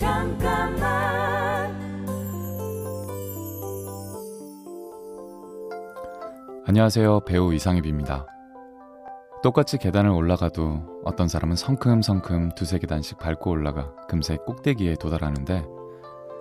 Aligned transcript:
잠깐만 0.00 0.80
안녕하세요. 6.66 7.20
배우 7.26 7.52
이상엽입니다. 7.52 8.26
똑같이 9.42 9.76
계단을 9.76 10.10
올라가도 10.10 11.02
어떤 11.04 11.28
사람은 11.28 11.54
성큼성큼 11.54 12.52
두세 12.56 12.78
계단씩 12.78 13.18
밟고 13.18 13.50
올라가 13.50 13.94
금세 14.08 14.36
꼭대기에 14.46 14.94
도달하는데 14.94 15.66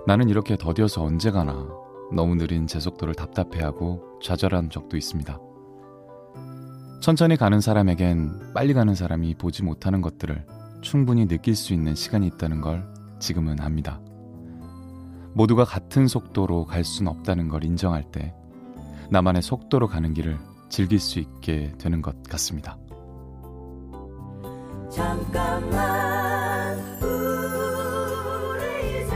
나는 0.08 0.30
이렇게 0.30 0.56
더디어서 0.56 1.04
언제 1.04 1.30
가나 1.30 1.68
너무 2.14 2.36
느린 2.36 2.66
제 2.66 2.80
속도를 2.80 3.14
답답해하고 3.14 4.20
좌절한 4.24 4.70
적도 4.70 4.96
있습니다. 4.96 5.38
천천히 7.02 7.36
가는 7.36 7.60
사람에겐 7.60 8.54
빨리 8.54 8.74
가는 8.74 8.96
사람이 8.96 9.36
보지 9.36 9.64
못하는 9.64 10.02
것들을 10.02 10.46
충분히 10.82 11.28
느낄 11.28 11.56
수 11.56 11.74
있는 11.74 11.94
시간이 11.94 12.26
있다는 12.28 12.62
걸 12.62 12.99
지금은 13.20 13.60
압니다. 13.60 14.00
모두가 15.34 15.64
같은 15.64 16.08
속도로 16.08 16.66
갈 16.66 16.84
수는 16.84 17.12
없다는 17.12 17.50
걸 17.50 17.64
인정할 17.64 18.04
때 18.04 18.34
나만의 19.12 19.42
속도로 19.42 19.88
가는 19.88 20.14
길을 20.14 20.38
즐길 20.70 21.00
수 21.00 21.20
있게 21.20 21.74
되는 21.78 22.02
것 22.02 22.22
같습니다. 22.24 22.78
잠깐만 24.92 26.80
우리 27.04 29.04
이제 29.04 29.16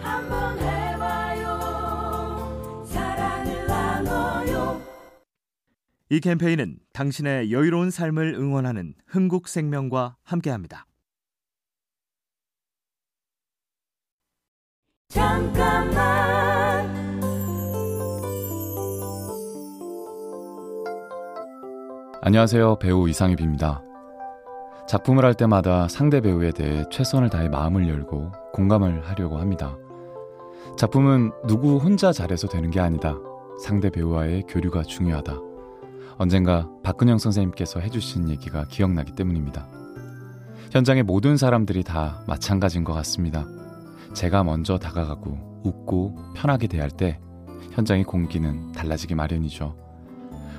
한번 0.00 0.58
해봐요 0.58 1.58
사랑을 2.86 3.66
나눠요 3.66 4.80
이 6.10 6.20
캠페인은 6.20 6.78
당신의 6.92 7.52
여유로운 7.52 7.90
삶을 7.90 8.34
응원하는 8.34 8.94
흥국생명과 9.06 10.16
함께합니다. 10.22 10.86
잠깐만 15.10 16.88
안녕하세요. 22.22 22.76
배우 22.78 23.08
이상엽입니다. 23.08 23.82
작품을 24.86 25.24
할 25.24 25.34
때마다 25.34 25.88
상대 25.88 26.20
배우에 26.20 26.52
대해 26.52 26.84
최선을 26.92 27.28
다해 27.28 27.48
마음을 27.48 27.88
열고 27.88 28.30
공감을 28.52 29.08
하려고 29.08 29.38
합니다. 29.38 29.76
작품은 30.78 31.32
누구 31.48 31.78
혼자 31.78 32.12
잘해서 32.12 32.46
되는 32.46 32.70
게 32.70 32.78
아니다. 32.78 33.16
상대 33.64 33.90
배우와의 33.90 34.44
교류가 34.48 34.84
중요하다. 34.84 35.34
언젠가 36.18 36.68
박근영 36.84 37.18
선생님께서 37.18 37.80
해주신 37.80 38.28
얘기가 38.28 38.66
기억나기 38.68 39.16
때문입니다. 39.16 39.66
현장의 40.70 41.02
모든 41.02 41.36
사람들이 41.36 41.82
다 41.82 42.22
마찬가지인 42.28 42.84
것 42.84 42.92
같습니다. 42.92 43.44
제가 44.14 44.44
먼저 44.44 44.78
다가가고 44.78 45.60
웃고 45.64 46.16
편하게 46.34 46.66
대할 46.66 46.90
때 46.90 47.18
현장의 47.72 48.04
공기는 48.04 48.72
달라지기 48.72 49.14
마련이죠. 49.14 49.76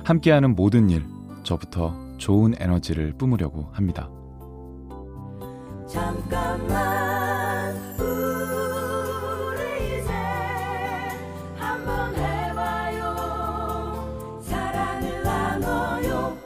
함께하는 0.04 0.56
모든 0.56 0.90
일, 0.90 1.04
저부터 1.42 1.94
좋은 2.18 2.54
에너지를 2.58 3.14
뿜으려고 3.18 3.68
합니다. 3.72 4.08
잠깐만 5.88 7.76
우리 8.00 10.00
이제 10.00 10.12
한번 11.56 12.14
해봐요 12.14 13.12
사랑을 14.42 15.22
나눠요 15.22 16.38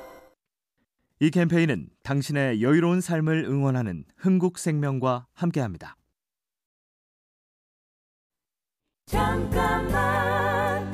이 1.20 1.30
캠페인은 1.30 1.88
당신의 2.02 2.62
여유로운 2.62 3.00
삶을 3.00 3.44
응원하는 3.44 4.04
흥국생명과 4.16 5.26
함께합니다. 5.32 5.96
잠깐만 9.06 10.84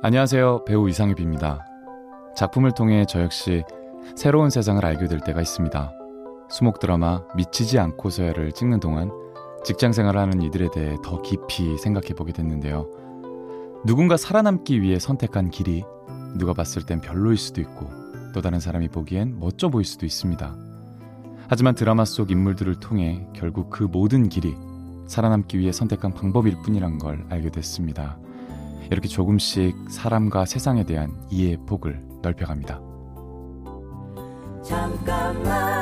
안녕하세요. 0.00 0.64
배우 0.64 0.88
이상엽입니다. 0.88 1.66
작품을 2.36 2.70
통해 2.70 3.04
저 3.08 3.20
역시 3.20 3.64
새로운 4.14 4.50
세상을 4.50 4.84
알게 4.84 5.08
될 5.08 5.18
때가 5.18 5.40
있습니다. 5.40 5.92
수목 6.48 6.78
드라마 6.78 7.24
미치지 7.34 7.80
않고서야를 7.80 8.52
찍는 8.52 8.78
동안 8.78 9.10
직장 9.64 9.92
생활을 9.92 10.20
하는 10.20 10.40
이들에 10.42 10.68
대해 10.72 10.96
더 11.02 11.20
깊이 11.22 11.76
생각해 11.78 12.10
보게 12.10 12.32
됐는데요. 12.32 12.88
누군가 13.84 14.16
살아남기 14.16 14.80
위해 14.80 15.00
선택한 15.00 15.50
길이 15.50 15.82
누가 16.38 16.52
봤을 16.52 16.86
땐 16.86 17.00
별로일 17.00 17.36
수도 17.36 17.60
있고 17.60 17.90
또 18.32 18.40
다른 18.40 18.60
사람이 18.60 18.86
보기엔 18.86 19.40
멋져 19.40 19.68
보일 19.68 19.84
수도 19.84 20.06
있습니다. 20.06 20.65
하지만 21.48 21.74
드라마 21.74 22.04
속 22.04 22.30
인물들을 22.30 22.80
통해 22.80 23.26
결국 23.34 23.70
그 23.70 23.84
모든 23.84 24.28
길이 24.28 24.54
살아남기 25.06 25.58
위해 25.58 25.72
선택한 25.72 26.12
방법일 26.12 26.56
뿐이란 26.62 26.98
걸 26.98 27.24
알게 27.28 27.50
됐습니다. 27.50 28.18
이렇게 28.90 29.08
조금씩 29.08 29.74
사람과 29.88 30.44
세상에 30.44 30.84
대한 30.84 31.12
이해의 31.30 31.58
폭을 31.66 32.02
넓혀갑니다. 32.22 32.80
잠깐만 34.64 35.76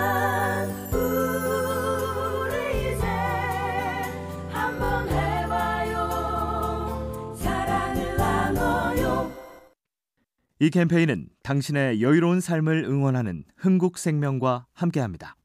이 10.60 10.70
캠페인은 10.70 11.28
당신의 11.42 12.00
여유로운 12.00 12.40
삶을 12.40 12.84
응원하는 12.84 13.44
흥국생명과 13.56 14.66
함께합니다. 14.72 15.36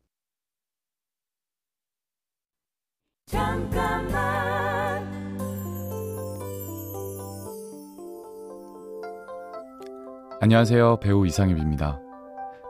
잠깐만 3.30 5.08
안녕하세요. 10.42 11.00
배우 11.00 11.28
이상엽입니다. 11.28 12.02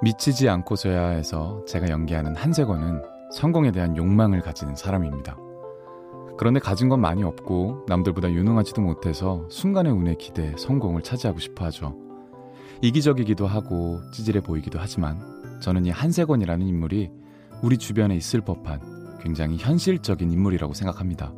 미치지 0.02 0.50
않고서야에서 0.50 1.64
제가 1.66 1.88
연기하는 1.90 2.36
한세건은 2.36 3.02
성공에 3.32 3.72
대한 3.72 3.96
욕망을 3.96 4.42
가지는 4.42 4.76
사람입니다. 4.76 5.38
그런데 6.38 6.60
가진 6.60 6.90
건 6.90 7.00
많이 7.00 7.24
없고 7.24 7.86
남들보다 7.88 8.30
유능하지도 8.30 8.82
못해서 8.82 9.48
순간의 9.50 9.94
운에 9.94 10.16
기대 10.16 10.54
성공을 10.58 11.04
차지하고 11.04 11.40
싶어 11.40 11.64
하죠. 11.66 11.96
이기적이기도 12.82 13.48
하고 13.48 14.02
찌질해 14.12 14.42
보이기도 14.42 14.78
하지만 14.78 15.22
저는 15.62 15.86
이 15.86 15.90
한세건이라는 15.90 16.68
인물이 16.68 17.12
우리 17.62 17.78
주변에 17.78 18.18
있을 18.18 18.42
법한 18.42 18.99
굉장히 19.20 19.58
현실적인 19.58 20.32
인물이라고 20.32 20.74
생각합니다. 20.74 21.34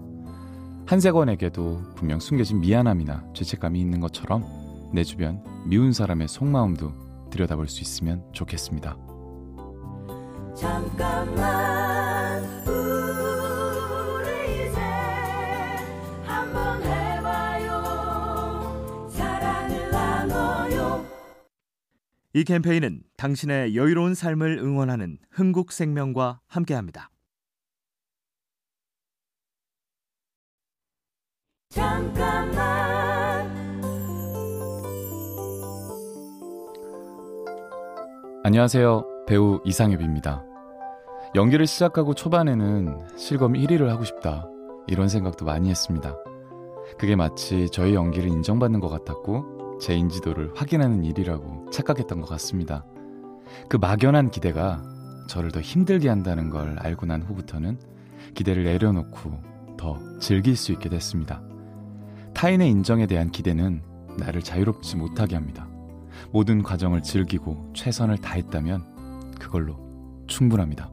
한세건에게도 0.85 1.93
분명 1.95 2.19
숨겨진 2.19 2.61
미안함이나 2.61 3.33
죄책감이 3.33 3.79
있는 3.79 3.99
것처럼 3.99 4.45
내 4.93 5.03
주변 5.03 5.41
미운 5.65 5.93
사람의 5.93 6.27
속마음도 6.27 6.91
들여다볼 7.29 7.67
수 7.69 7.81
있으면 7.81 8.23
좋겠습니다. 8.33 8.97
잠깐만 10.55 12.43
우리 12.67 14.67
이제 14.67 14.81
한번 16.25 16.83
해봐요 16.83 17.79
사랑을 19.09 19.91
나눠요 19.91 21.05
이 22.33 22.43
캠페인은 22.43 23.03
당신의 23.15 23.77
여유로운 23.77 24.13
삶을 24.13 24.57
응원하는 24.57 25.19
흥국생명과 25.31 26.41
함께합니다. 26.47 27.09
잠깐만 31.71 33.49
안녕하세요. 38.43 39.05
배우 39.25 39.61
이상엽입니다. 39.63 40.43
연기를 41.33 41.65
시작하고 41.65 42.13
초반에는 42.13 43.07
실검 43.15 43.53
1위를 43.53 43.87
하고 43.87 44.03
싶다. 44.03 44.45
이런 44.87 45.07
생각도 45.07 45.45
많이 45.45 45.69
했습니다. 45.69 46.17
그게 46.99 47.15
마치 47.15 47.69
저의 47.69 47.95
연기를 47.95 48.27
인정받는 48.27 48.81
것 48.81 48.89
같았고, 48.89 49.77
제 49.79 49.95
인지도를 49.95 50.51
확인하는 50.53 51.05
일이라고 51.05 51.69
착각했던 51.71 52.19
것 52.19 52.27
같습니다. 52.31 52.83
그 53.69 53.77
막연한 53.77 54.29
기대가 54.29 54.83
저를 55.29 55.51
더 55.51 55.61
힘들게 55.61 56.09
한다는 56.09 56.49
걸 56.49 56.77
알고 56.79 57.05
난 57.05 57.21
후부터는 57.21 57.79
기대를 58.33 58.65
내려놓고 58.65 59.31
더 59.77 59.97
즐길 60.19 60.57
수 60.57 60.73
있게 60.73 60.89
됐습니다. 60.89 61.41
타인의 62.41 62.71
인정에 62.71 63.05
대한 63.05 63.29
기대는 63.29 63.83
나를 64.17 64.41
자유롭지 64.41 64.95
못하게 64.95 65.35
합니다. 65.35 65.69
모든 66.31 66.63
과정을 66.63 67.03
즐기고 67.03 67.73
최선을 67.75 68.17
다했다면 68.17 69.35
그걸로 69.37 69.77
충분합니다. 70.25 70.89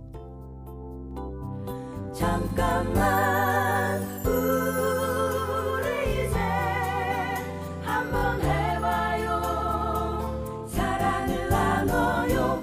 잠깐만 2.15 4.03
우리 4.27 6.27
이제 6.27 6.39
한번 7.81 8.43
해봐요 8.43 9.41
사랑을 10.69 11.49
나눠요 11.49 12.63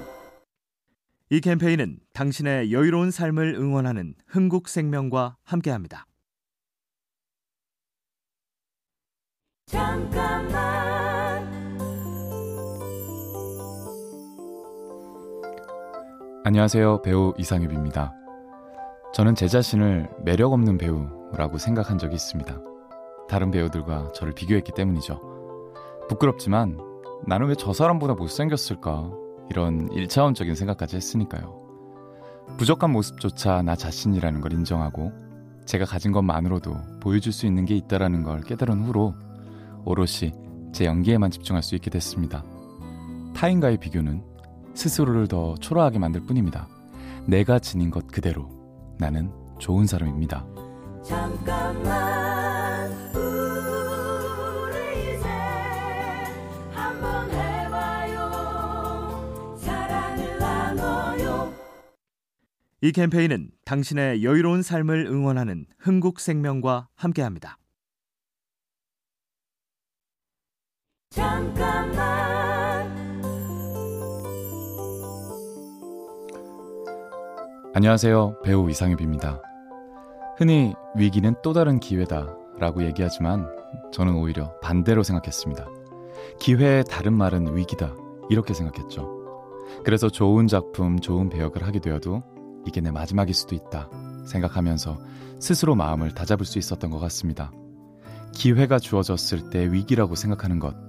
이 1.30 1.40
캠페인은 1.40 1.98
당신의 2.12 2.72
여유로운 2.72 3.10
삶을 3.10 3.56
응원하는 3.58 4.14
흥국생명과 4.28 5.38
함께합니다. 5.42 6.06
잠깐만 9.68 11.44
안녕하세요. 16.44 17.02
배우 17.02 17.34
이상엽입니다. 17.36 18.14
저는 19.12 19.34
제 19.34 19.48
자신을 19.48 20.08
매력 20.24 20.52
없는 20.52 20.78
배우라고 20.78 21.58
생각한 21.58 21.98
적이 21.98 22.14
있습니다. 22.14 22.60
다른 23.28 23.50
배우들과 23.50 24.12
저를 24.12 24.32
비교했기 24.34 24.70
때문이죠. 24.70 25.18
부끄럽지만 26.08 26.78
나는 27.26 27.48
왜 27.48 27.56
저 27.58 27.72
사람보다 27.72 28.14
못생겼을까? 28.14 29.10
이런 29.50 29.88
1차원적인 29.88 30.54
생각까지 30.54 30.94
했으니까요. 30.94 31.66
부족한 32.56 32.92
모습조차 32.92 33.62
나 33.62 33.74
자신이라는 33.74 34.40
걸 34.42 34.52
인정하고 34.52 35.10
제가 35.64 35.84
가진 35.86 36.12
것만으로도 36.12 36.76
보여줄 37.00 37.32
수 37.32 37.46
있는 37.46 37.64
게 37.64 37.74
있다라는 37.74 38.22
걸 38.22 38.42
깨달은 38.42 38.84
후로 38.84 39.14
오롯이 39.86 40.32
제 40.72 40.84
연기에만 40.84 41.30
집중할 41.30 41.62
수 41.62 41.74
있게 41.76 41.88
됐습니다. 41.90 42.44
타인과의 43.34 43.78
비교는 43.78 44.22
스스로를 44.74 45.28
더 45.28 45.54
초라하게 45.54 45.98
만들 45.98 46.20
뿐입니다. 46.20 46.68
내가 47.26 47.58
지닌 47.58 47.90
것 47.90 48.06
그대로 48.08 48.50
나는 48.98 49.30
좋은 49.58 49.86
사람입니다. 49.86 50.44
잠깐만 51.02 52.90
우리 53.14 55.14
이제 55.14 55.28
한번 56.72 57.30
해봐요 57.30 58.20
사랑을 59.58 60.38
나눠요 60.38 61.52
이 62.82 62.92
캠페인은 62.92 63.50
당신의 63.64 64.24
여유로운 64.24 64.62
삶을 64.62 65.06
응원하는 65.06 65.64
흥국생명과 65.78 66.88
함께합니다. 66.96 67.56
잠깐만 71.16 71.96
안녕하세요. 77.74 78.42
배우 78.44 78.68
이상엽입니다. 78.68 79.40
흔히 80.36 80.74
위기는 80.94 81.34
또 81.42 81.54
다른 81.54 81.80
기회다 81.80 82.36
라고 82.58 82.84
얘기하지만 82.84 83.48
저는 83.92 84.14
오히려 84.14 84.52
반대로 84.60 85.02
생각했습니다. 85.02 85.66
기회의 86.38 86.84
다른 86.84 87.14
말은 87.14 87.56
위기다. 87.56 87.94
이렇게 88.28 88.52
생각했죠. 88.52 89.08
그래서 89.84 90.10
좋은 90.10 90.46
작품, 90.46 91.00
좋은 91.00 91.30
배역을 91.30 91.66
하게 91.66 91.80
되어도 91.80 92.22
이게 92.66 92.82
내 92.82 92.90
마지막일 92.90 93.32
수도 93.32 93.54
있다 93.54 93.88
생각하면서 94.26 94.98
스스로 95.40 95.74
마음을 95.74 96.14
다잡을 96.14 96.44
수 96.44 96.58
있었던 96.58 96.90
것 96.90 96.98
같습니다. 96.98 97.52
기회가 98.32 98.78
주어졌을 98.78 99.48
때 99.48 99.72
위기라고 99.72 100.14
생각하는 100.14 100.58
것, 100.58 100.85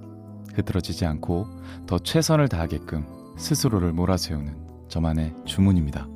흐트러지지 0.58 1.06
않고 1.06 1.46
더 1.86 1.98
최선을 1.98 2.48
다하게끔 2.48 3.06
스스로를 3.36 3.92
몰아세우는 3.92 4.88
저만의 4.88 5.34
주문입니다. 5.44 6.08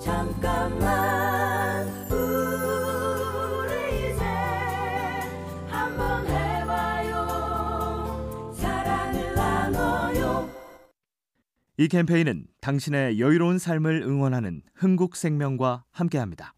잠깐만 0.00 1.88
우리 2.10 2.32
이제 4.12 4.24
한번 5.68 6.26
해봐요 6.26 7.16
사랑을 8.54 9.34
나눠요 9.34 10.48
이 11.76 11.88
캠페인은 11.88 12.46
당신의 12.60 13.20
여유로운 13.20 13.58
삶을 13.58 14.02
응원하는 14.02 14.62
흥국생명과 14.74 15.84
함께합니다. 15.90 16.54